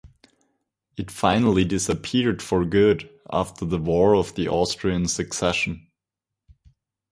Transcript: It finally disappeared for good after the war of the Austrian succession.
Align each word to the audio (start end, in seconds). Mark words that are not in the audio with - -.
It 0.97 1.11
finally 1.11 1.63
disappeared 1.63 2.41
for 2.41 2.65
good 2.65 3.07
after 3.31 3.65
the 3.65 3.77
war 3.77 4.15
of 4.15 4.33
the 4.33 4.47
Austrian 4.47 5.07
succession. 5.07 5.91